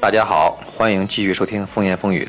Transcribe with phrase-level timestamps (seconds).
[0.00, 2.24] 大家好，欢迎继续收听《风言风语》。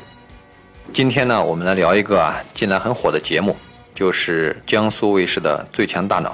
[0.92, 3.56] 今天呢，我们来聊一个啊，近来很火的节目，
[3.94, 6.30] 就是江苏卫视的《最强大脑》。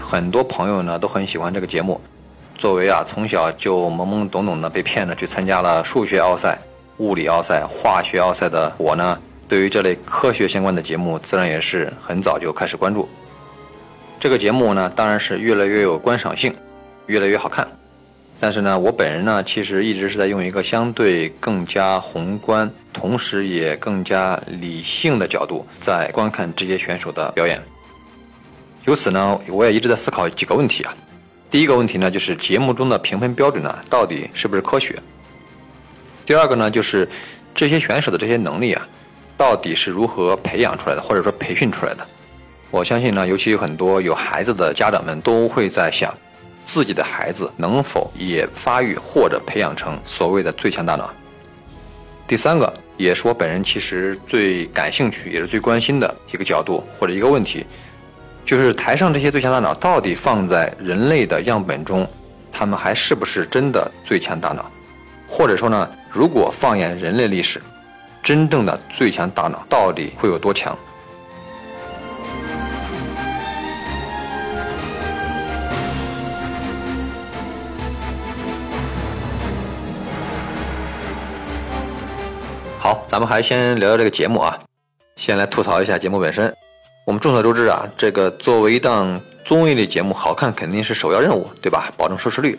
[0.00, 2.00] 很多朋友呢都很喜欢这个节目。
[2.56, 6.56] 作为啊从小就懵懵懂懂的被骗着去参加了数学奥赛、
[6.98, 9.20] 物理奥赛、化学奥赛的我呢，
[9.52, 13.06] 对于这类科学相关的节目，自然也是很早就开始关注。
[14.18, 16.56] 这个节目呢，当然是越来越有观赏性，
[17.04, 17.68] 越来越好看。
[18.40, 27.60] 但是呢，我本人呢，其实一直是在用一个相对更加宏观，同时也更加理性的角度在观看这些选手的表演。
[28.86, 30.94] 由此呢，我也一直在思考几个问题啊。
[31.50, 34.98] 第一个问题呢，就是节目中的评分标准呢，到底是不是科学？
[36.24, 37.06] 第二个呢，就是
[37.54, 38.88] 这些选手的这些能力啊，
[39.42, 42.06] 到底是如何培养出来的，或者说培训出来的？
[42.70, 46.14] 我相信呢，尤其有很多有孩子的家长们都会在想，
[46.64, 51.12] 自己的孩子能否也发育或者培养成所谓的最强大脑。
[52.24, 57.66] 第三个，也是我本人其实最感兴趣，也是最关心的一个角度或者一个问题，
[58.44, 62.08] 就是台上这些最强大脑到底放在人类的样本中，
[62.52, 64.70] 他们还是不是真的最强大脑？
[65.26, 67.60] 或者说呢，如果放眼人类历史，
[68.22, 70.78] 真正的最强大脑到底会有多强？
[82.78, 84.58] 好，咱们还先聊聊这个节目啊。
[85.16, 86.52] 先来吐槽一下节目本身。
[87.04, 91.92] 我们众所周知啊，这个作为一档综艺类节目，好看肯定是首要任务，对吧？
[91.96, 92.58] 保证收视率。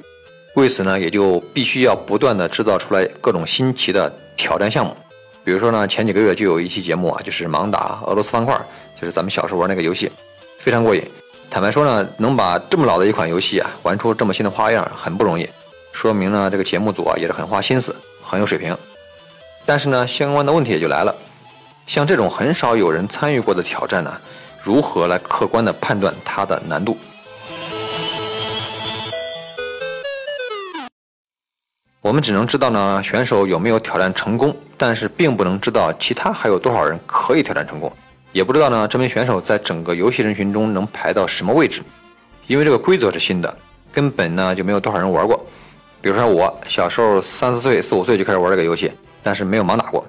[0.55, 4.95] 为此呢，也就必须要不断的制造出来各种新奇的挑战项目。
[5.43, 8.57] 比如说呢，前几个月就有一期节目啊，就是盲打俄罗斯方块，
[8.99, 10.09] 就是咱们小时候玩那个游戏，
[10.57, 11.03] 非常过瘾。
[11.49, 15.47] 坦白说呢，能把这么老的一款游戏啊，玩出这么新的花样，很不容易，
[15.91, 18.75] 说明呢，这个节目组啊也是很花心思，很有水平。
[19.65, 21.13] 但是呢，相关的问题也就来了，
[21.85, 24.17] 像这种很少有人参与过的挑战呢，
[24.61, 26.97] 如何来客观的判断它的难度？
[32.03, 37.89] 我们只能知道呢，选手有没有挑战成功，但是并不能知道其他还有多少人可以挑战成功，
[38.33, 41.81] 也不知道呢，这名选手在整个游戏人群中能排到什么位置，
[42.45, 43.57] 因为这个规则是新的，
[43.89, 45.45] 根本呢就没有多少人玩过。
[46.01, 48.91] 比如说我小时候三四岁、四五岁就开始玩这个游戏。
[49.25, 50.05] 但是没有盲打过，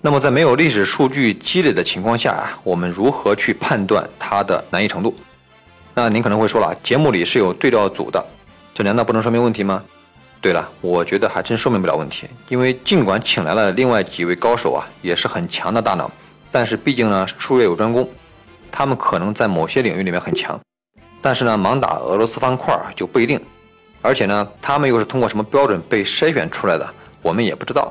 [0.00, 5.14] 那么在没有历史数据积累的情况下啊，我们如何去判断它的难易程度？
[5.94, 8.20] 那您可能会说了，节目里是有对照组的，
[8.74, 9.80] 这难道不能说明问题吗？
[10.44, 16.10] 对了，我觉得还真说明不了问题，因为尽管请来了另外几位高手啊，也是很强的大脑，
[16.52, 18.06] 但是毕竟呢术业有专攻，
[18.70, 20.60] 他们可能在某些领域里面很强，
[21.22, 23.40] 但是呢盲打俄罗斯方块就不一定，
[24.02, 26.86] 而且呢他们又是通过什么标准被筛选出来的，
[27.22, 27.90] 我们也不知道。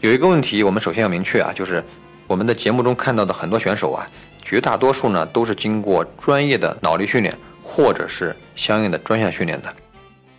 [0.00, 1.84] 有一个问题，我们首先要明确啊，就是
[2.26, 4.06] 我们的节目中看到的很多选手啊，
[4.42, 9.70] 绝大多数呢都是经过专业的脑力训练，或者是相应的专项训练的。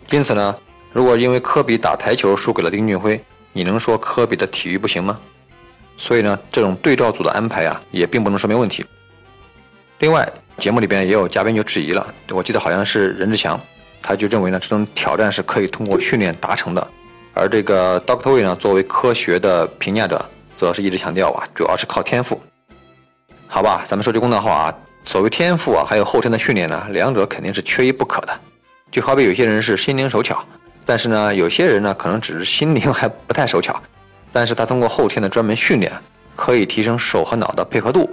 [0.09, 0.55] 因此呢，
[0.93, 3.19] 如果因为科比打台球输给了丁俊晖，
[3.51, 5.19] 你能说科比的体育不行吗？
[5.97, 8.85] 所以呢，这种对照组的安排啊，也并不能说明问题。
[9.99, 13.59] 另外，节目里边也有嘉宾就质疑了，我记得好像是任志强，
[14.03, 16.87] 他就认为呢，这种挑战是可以通过训练达成的。
[17.33, 20.23] 而这个 Doctor Wei 呢，作为科学的评价者，
[20.55, 22.39] 则是一直强调啊，主要是靠天赋。
[23.47, 24.75] 好吧，咱们说句公道话啊，
[25.05, 28.39] 所谓天赋啊，还有后天的训练呢，两者肯定是缺一不可的。
[28.91, 30.43] 就好比有些人是心灵手巧，
[30.85, 33.81] 但是呢，有些人呢，可能只是心灵还不太手巧，
[34.31, 35.91] 但是他通过后天的专门训练，
[36.35, 38.09] 可以提升手和脑的配合度。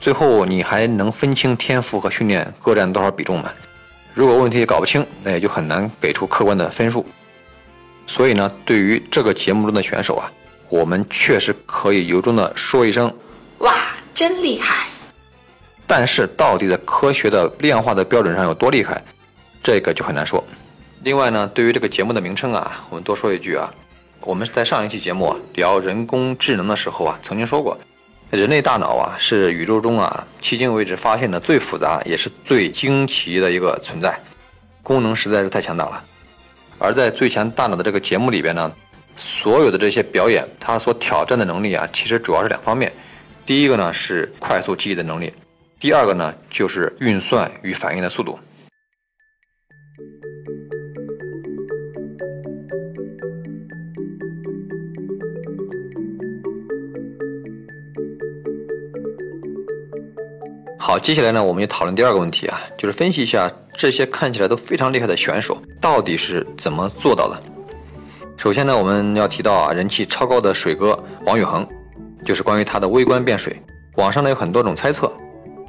[0.00, 3.50] 最后，你还能分清天赋和训练各占多少比重吗？
[4.12, 7.06] 如果问题搞不清，那也就很难给出客观的分数。
[8.06, 10.30] 所以呢，对于这个节目中的选手啊，
[10.68, 13.10] 我们确实可以由衷的说一声：
[13.58, 13.72] 哇，
[14.12, 14.86] 真厉害！
[15.86, 19.02] 但是，到底在科学的量化的标准上有多厉害，
[19.62, 20.42] 这个就很难说。
[21.04, 23.70] 另外呢，对于这个节目的名称啊，我们多说一句啊，
[24.22, 27.78] 我们在上一期节目啊聊人工智能的时候啊，曾经说过，
[28.30, 34.18] 人类大脑啊是宇宙中啊迄今为止发现的最复杂也是最惊奇的一个存在，
[34.82, 36.02] 功能实在是太强大了。
[36.78, 38.72] 而在《最强大脑》的这个节目里边呢，
[39.14, 42.90] 所有的这些表演，它所挑战的能力啊，其实主要是两方面。
[43.44, 45.30] 第一个呢是快速记忆的能力，
[45.78, 48.38] 第二个呢就是运算与反应的速度。
[60.86, 67.42] 好，接下来呢，我们就讨论第二个问题啊，就是分析一下这些看起来都非常厉害的选手到底是怎么做到的。
[68.36, 71.66] 首先呢，我们要提到啊，人气超高的水哥王宇恒，
[72.22, 73.58] 就是关于他的微观变水，
[73.96, 75.10] 网上呢有很多种猜测，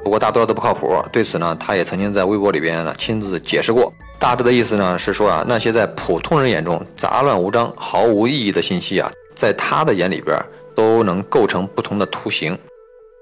[0.04, 1.02] 不过大多都不靠谱。
[1.14, 3.90] 对此呢，他也曾经在微博里边呢亲自解释过，
[4.20, 10.38] 大致的意思呢是说啊，那些在普通人眼中杂乱无章、毫无意义的信息啊，在他的眼里边
[10.76, 12.60] 都能构成不同的图形，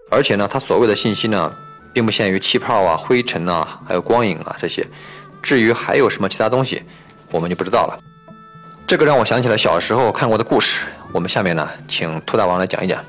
[0.09, 1.55] 而且呢，他所谓的信息呢。
[1.93, 4.85] 并不限于气泡啊、灰尘啊，还有光影啊这些。
[5.41, 6.81] 至于还有什么其他东西，
[7.29, 7.99] 我们就不知道了。
[8.87, 10.85] 这个让我想起了小时候看过的故事。
[11.11, 13.03] 我们下面呢，请兔大王来讲一讲。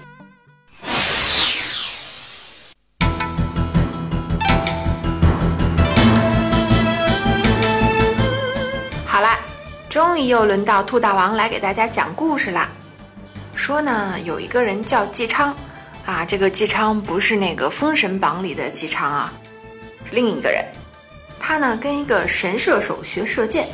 [9.07, 9.39] 好了，
[9.89, 12.69] 终于又轮到兔大王来给大家讲故事了。
[13.55, 15.57] 说呢，有一个人叫纪昌。
[16.07, 19.33] 啊，这个姬昌不是那个《封神榜》里的姬昌啊，
[20.05, 20.65] 是另一个人。
[21.39, 23.69] 他呢跟一个神射手学射箭，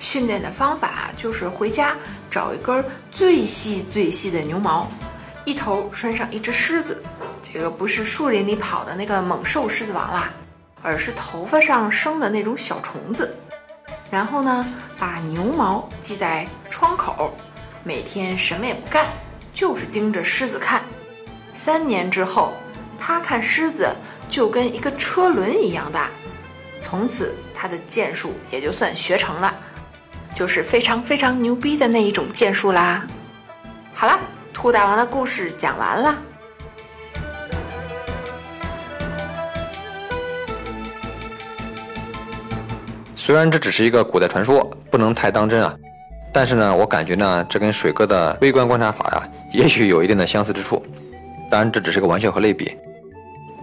[0.00, 1.96] 训练的方法就是回家
[2.30, 4.90] 找一根最细最细的牛毛，
[5.44, 7.02] 一头拴上一只狮子。
[7.42, 10.30] 这个不是树林里跑的那个猛兽狮子王啦，
[10.82, 13.36] 而是头发上生的那种小虫子。
[14.10, 14.66] 然后呢，
[14.98, 17.34] 把牛毛系在窗口，
[17.82, 19.06] 每天什么也不干，
[19.52, 20.82] 就是盯着狮子看。
[21.54, 22.52] 三年之后，
[22.98, 23.88] 他看狮子
[24.28, 26.10] 就跟一个车轮一样大，
[26.80, 29.54] 从此他的剑术也就算学成了，
[30.34, 33.06] 就是非常非常牛逼的那一种剑术啦。
[33.94, 34.18] 好了，
[34.52, 36.18] 兔大王的故事讲完了。
[43.14, 45.74] 虽然这只是一个古代传说，不能太当真啊，
[46.30, 50.84] 但是呢，我感觉呢，这跟水哥的微观观察法呀，也许有一定的相似之处。
[51.54, 52.76] 当然，这只是个玩笑和类比。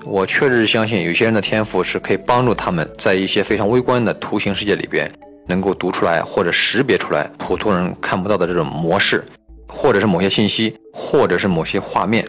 [0.06, 5.12] 我确实相信，有些人的天赋是可以帮助他们在一些非常微观的图形世界里边，
[5.46, 9.22] 能够读出来或者识别出来普通人看不到的这种模式，
[9.68, 12.26] 或者是某些信息，或者是某些画面。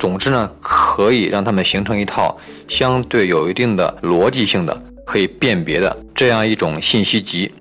[0.00, 2.36] 总之呢，可以让他们形成一套
[2.66, 7.54] 相对有一定的逻辑性的、可以辨别的这样一种信息集。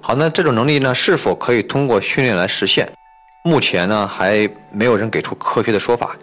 [0.00, 2.90] 好，那这种能力呢，是否可以通过训练来实现？
[3.44, 6.16] 目前呢，还没有人给出科学的说法。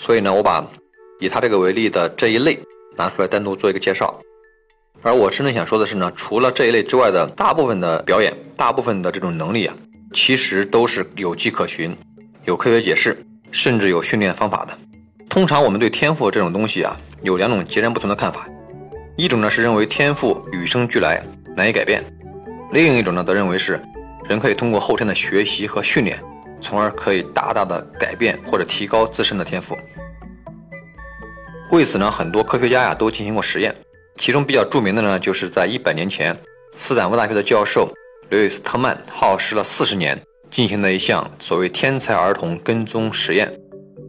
[0.00, 0.66] 所以呢，我把
[1.20, 2.58] 以他这个为例的这一类
[2.96, 4.18] 拿出来单独做一个介绍。
[5.02, 9.76] 而我真正想说的是呢，除了这一类之外的大部分的表演，大部分的这种能力啊，
[10.14, 11.94] 其实都是有迹可循，
[12.46, 13.14] 有科学解释，
[13.50, 14.78] 甚至有训练方法的。
[15.28, 18.48] 通常我们对天赋这种东西啊，有两种截然不同的看法。
[19.18, 21.22] 一种呢是认为天赋与生俱来，
[21.54, 22.00] 难以改变；
[22.72, 23.78] 另一种呢则认为是
[24.26, 26.18] 人可以通过后天的学习和训练。
[26.60, 29.76] 从而可以大大的改变或者提高自身的天赋。
[31.70, 33.74] 为此呢，很多科学家呀都进行过实验，
[34.16, 36.36] 其中比较著名的呢，就是在一百年前，
[36.76, 37.92] 斯坦福大学的教授
[38.28, 40.20] 刘易斯特曼耗时了四十年
[40.50, 43.52] 进行的一项所谓天才儿童跟踪实验。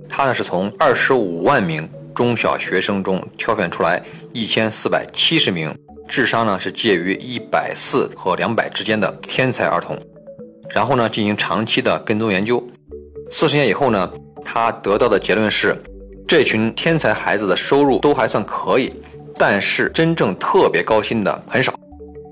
[0.10, 4.04] 他呢是从二十五万名中小学生中挑选出来
[4.34, 5.74] 一千四百七十名
[6.10, 9.98] 智商呢是介于一百四和两百之间的天才儿童。
[10.74, 12.66] 然后呢，进行长期的跟踪研究。
[13.30, 14.12] 四十年以后呢，
[14.44, 15.76] 他得到的结论是，
[16.28, 18.92] 这群天才孩子的收入都还算可以，
[19.38, 21.74] 但是真正特别高薪的很少。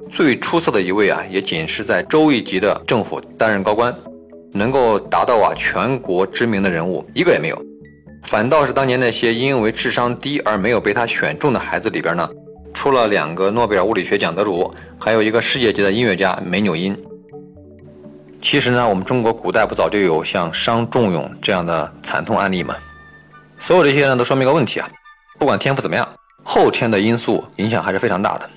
[0.10, 3.94] 最出色的一位啊，也仅是在州一级的政府担任高官，
[4.52, 7.62] 能够达到啊全国知名的人物一个也没有。
[8.24, 12.30] 反倒是当年那些因为智商低而没有被他选中的孩子里边呢，
[12.74, 16.98] 出了两个诺贝尔物理学奖得主，还有一个世界级的音乐家梅纽因。
[18.42, 22.76] 其实呢，我们中国古代不早就有像商仲永这样的惨痛案例吗？
[23.58, 24.90] 所有这些呢，都说明一个问题啊，
[25.38, 26.08] 不管天赋怎么样，
[26.44, 28.50] 后天的因素影响还是非常大的。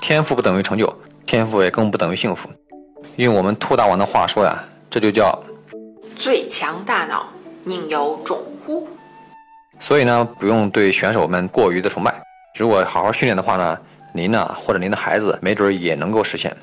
[0.00, 0.92] 天赋不等于成就，
[1.26, 2.48] 天赋也更不等于幸福。
[3.16, 5.38] 用我们兔大王的话说呀，这就叫
[6.16, 7.26] 最强大脑
[7.64, 8.88] 宁有种乎？
[9.78, 12.18] 所以呢，不用对选手们过于的崇拜。
[12.58, 13.78] 如果好好训练的话呢，
[14.14, 16.56] 您呢或者您的孩子，没准也能够实现。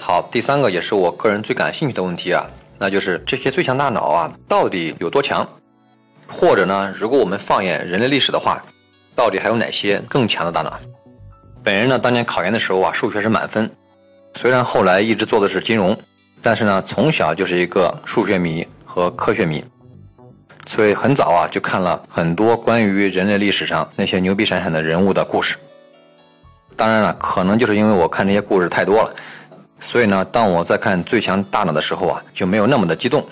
[0.00, 2.46] 好，第三个也是我个人最感兴趣的问题啊，
[2.78, 5.48] 那就是这些最强大脑啊，到底有多强？
[6.28, 8.62] 或者呢，如果我们放眼人类历史的话，
[9.14, 10.78] 到底还有哪些更强的大脑？
[11.62, 13.70] 本人呢，当年考研的时候啊，数学是满分，
[14.34, 15.96] 虽然后来一直做的是金融，
[16.42, 19.64] 但是呢，从小就是一个数学迷和科学迷，
[20.66, 25.56] 所以很早啊就看了很多关于人类历史上那些牛逼闪闪的人物的故事。
[26.76, 29.14] 当然了，可能就是因为我看这些故事太多了，
[29.78, 33.24] 所以呢，当我在看《最强大脑》的时候啊，就没有那么的激动。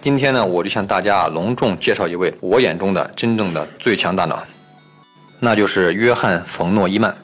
[0.00, 4.42] 今天呢，我就向大家隆重介绍一位我眼中的真正的最强大脑，
[5.38, 7.14] 那就是约翰·冯诺依曼。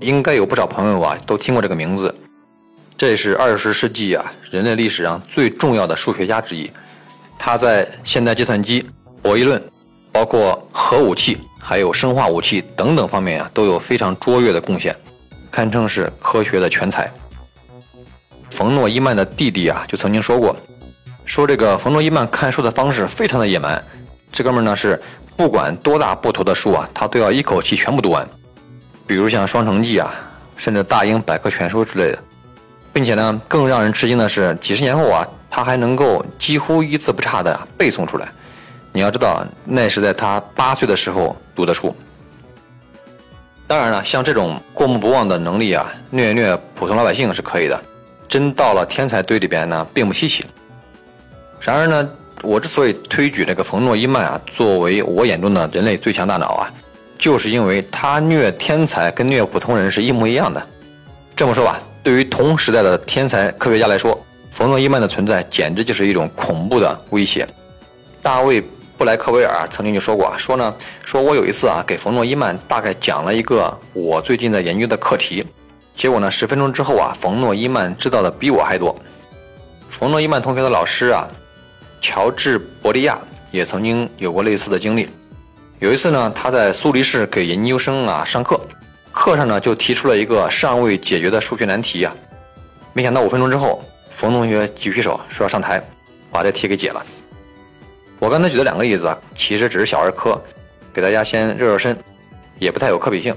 [0.00, 2.12] 应该有不少朋友啊都听过这个名字，
[2.96, 6.68] 这是二十世纪啊人类历史上最重要的数学家之一。
[7.44, 8.88] 他在现代计算机、
[9.20, 9.60] 博弈论，
[10.12, 11.36] 包括核武器。
[11.64, 14.94] 还有生化武器等等方面啊，都有非常卓越的贡献，
[15.50, 17.10] 堪称是科学的全才。
[18.50, 20.54] 冯诺依曼的弟弟啊，就曾经说过，
[21.24, 23.82] 说这个冯诺依曼看书的方式非常的野蛮。
[24.32, 25.00] 这哥们呢是
[25.36, 28.28] 不管多大部头的书啊，他都要一口气全部读完，
[29.06, 30.12] 比如像《双城记》啊，
[30.56, 32.18] 甚至《大英百科全书》之类的，
[32.92, 38.26] 并且呢，更让人吃惊的是，几十年后啊，他还能够几乎一字不差的背诵出来。
[38.90, 41.94] 你要知道，那是在他八岁的时候读的书。
[43.66, 47.78] 当然了，像这种过目不忘的能力啊，虐虐普通老百姓是可以的，
[48.26, 50.42] 真到了天才堆里边呢，并不稀奇。
[51.60, 52.10] 然而呢，
[52.42, 56.72] 我之所以推举这个冯诺依曼啊，作为我眼中的人类最强大脑啊，
[57.18, 60.66] 就是因为他虐天才跟虐普通人是一模一样的。
[61.36, 64.18] 这么说吧，对于同时代的天才科学家来说，
[64.52, 67.44] 冯诺依曼的存在简直就是一种恐怖的威胁。
[68.22, 68.62] 大卫。
[68.98, 70.72] 布莱克维尔曾经就说过啊，说呢，
[71.04, 75.44] 说我有一次啊，给冯诺依曼大概讲了一个我最近在研究的课题，
[75.96, 78.94] 结果呢，十分钟之后啊，冯诺依曼知道的比我还多。
[79.88, 81.26] 冯诺依曼同学的老师啊，
[82.00, 83.18] 乔治伯利亚
[83.50, 85.08] 也曾经有过类似的经历。
[85.80, 88.60] 有一次呢，他在苏黎世给研究生啊上课，
[89.10, 92.14] 课上呢就提出了一个尚未解决的数学难题啊，
[92.92, 93.82] 没想到五分钟之后，
[94.14, 95.82] 冯同学举起手说要上台，
[96.30, 97.04] 把这题给解了。
[98.18, 100.40] 我刚才举的两个例子啊，其实只是小儿科，
[100.92, 101.96] 给大家先热热身，
[102.58, 103.34] 也不太有可比性。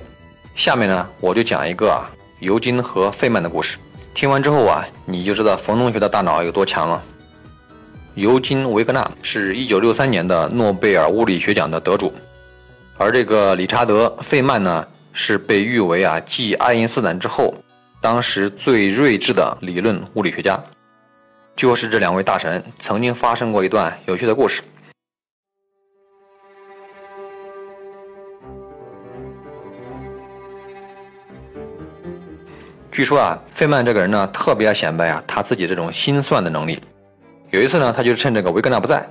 [0.53, 3.77] 下面呢，我就讲一个啊，尤金和费曼的故事。
[4.13, 7.01] 听完之后啊，你就知道冯同学的大脑有多强了。
[8.13, 12.13] 尤金·维格纳是一九六三年的诺贝尔物理学奖的得主，
[12.97, 17.53] 而这个理查德·费曼呢，是被誉为啊，继爱因斯坦之后，
[18.05, 20.63] 当时最睿智的理论物理学家。
[21.55, 24.61] 就是这两位大神曾经发生过一段有趣的故事。
[32.91, 36.79] 据说啊，费曼这个人呢，特别显摆啊他自己这种心算的能力。
[37.49, 39.03] 有一次呢，他就趁这个维格纳不在，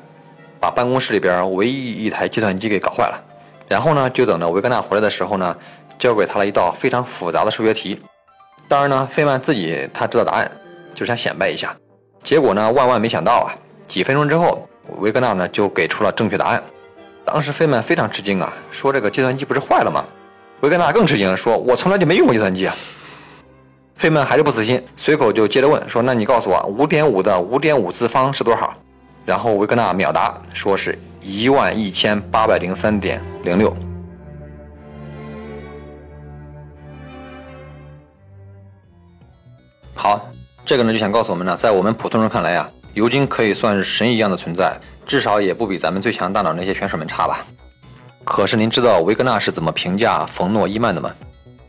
[0.61, 3.21] 把办公室里边唯一一台计算机给搞坏了。
[3.69, 5.57] 然后呢，就等着维格纳回来的时候呢，
[5.99, 8.01] 交给他了一道非常复杂的数学题。
[8.69, 10.51] 当然呢，费曼自己他知道答案，
[10.95, 11.75] 就是想显摆一下。
[12.23, 13.55] 结果呢，万万没想到啊，
[13.87, 14.67] 几分钟之后，
[14.99, 16.63] 维格纳呢就给出了正确答案。
[17.25, 20.05] 当时费曼非常吃惊啊，说这个计算机不是坏了吗？
[20.61, 22.75] 维格纳更吃惊，说我从来就没用过计算机啊。
[23.97, 28.75] 费曼还是不死心，随口就接着问说：“那你告诉我，五点五的五点五次方是多少？”
[29.25, 33.75] 然后维格纳秒答，说是一万一千八百零三点零六。
[39.95, 40.29] 好，
[40.67, 47.47] 这个呢就想告诉我们呢，在我们普通人看来啊，尤金可以算是神一样的存在，至少也不比咱们最强大脑那些选手们差吧。
[48.25, 51.11] 可是您知道维格纳是怎么评价冯诺依曼的吗？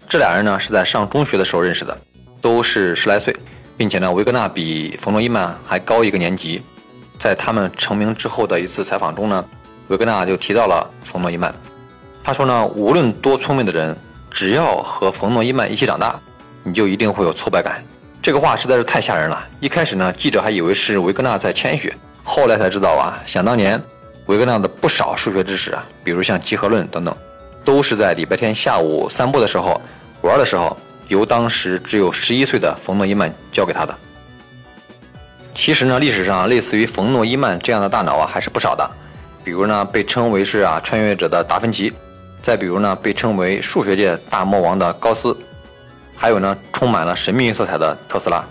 [0.10, 1.98] 这俩人呢是在上中学的时候认识的。
[2.42, 3.36] 都是十来岁，
[3.76, 6.62] 并且呢，维格纳比冯诺依曼还高一个年级。
[7.18, 9.44] 在他们成名之后的一次采访中呢，
[9.88, 11.52] 维格纳就提到了冯诺依曼。
[12.24, 13.98] 他说呢，无论多聪明的人，
[14.30, 16.20] 只要和冯诺依曼一起长大，
[16.62, 17.84] 你就一定会有挫败感。
[18.26, 19.46] 这个话实在是太吓人了。
[19.60, 23.80] 一开始呢，记者还以为是维格纳在谦虚，后来才知道啊，想当年
[24.26, 27.16] 维格纳的不少数学知识啊，比如像集合论等等，
[27.64, 29.80] 都是在礼拜天下午散步的时候
[30.24, 30.76] 玩的时候。
[31.08, 33.96] 由当时只有十一岁的冯诺依曼教给他的。
[35.54, 38.90] 其实呢，历史上类似于冯诺依曼这样的大脑啊，还是不少的。
[39.44, 41.92] 比如呢，被称为是啊穿越者的达芬奇；
[42.42, 45.32] 再比如呢，被称为数学界大魔王的高斯；
[46.16, 48.44] 还有呢，充满了神秘色彩的特斯拉。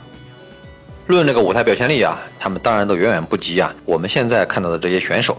[1.07, 5.37] 论这个舞台表现力啊，他们当然都远远不及啊我们现在看到的这些选手。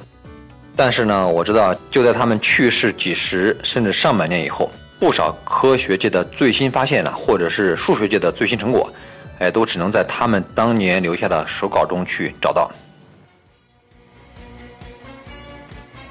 [0.75, 4.69] 但是呢，我知道就在他们去世几十甚至上百年以后。
[4.97, 8.89] 不少科学界的最新发现呢，或者是数学界的最新成果，
[9.39, 12.71] 哎，都只能在他们当年留下的手稿中去找到。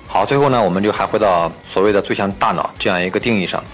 [0.06, 3.64] 好，最后呢，我们就还回到所谓的最强大脑这样一个定义上。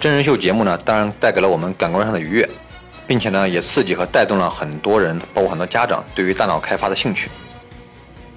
[0.00, 2.48] 真人秀节目呢，当然带给了我们感官上的愉悦，
[3.04, 7.28] 并且呢，也刺激和带动了很多人，包括很多家长对于大脑开发的兴趣。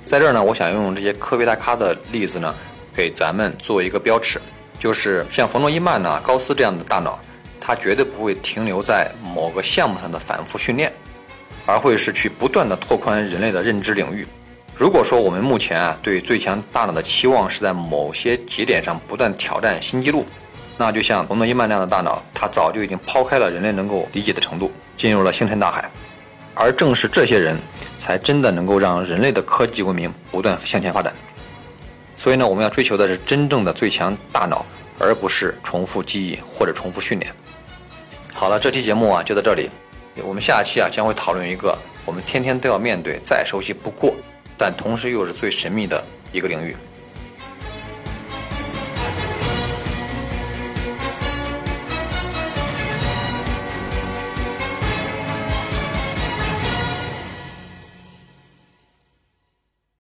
[0.07, 2.55] 在这儿呢，我想用这些科学大咖的例子呢，
[2.95, 4.41] 给咱们做一个标尺。
[4.79, 7.19] 就是像冯诺依曼呐、高斯这样的大脑，
[7.59, 10.91] 它绝对不会停留在某个项目上的反复训练，
[11.67, 14.27] 而会是去不断的拓宽人类的认知领域。
[14.75, 20.25] 如果说我们目前啊对最强大脑的期望是在某些节点上不断挑战新纪录，
[20.81, 25.87] 那就像冯诺依曼那样的大脑，它早就已经抛开了人类能够理解的程度，进入了星辰大海。
[26.55, 27.55] 而正是这些人
[27.99, 31.13] 才真的能够让人类的科技文明不断向前发展。
[32.17, 34.65] 所以呢，我们要追求的是真正的最强大脑，
[34.97, 37.31] 而不是重复记忆或者重复训练。
[38.33, 39.69] 好了，这期节目啊就到这里，
[40.23, 44.15] 我们下期啊将会讨论一个我们天天都要面对、再熟悉不过，
[44.57, 46.75] 但同时又是最神秘的一个领域。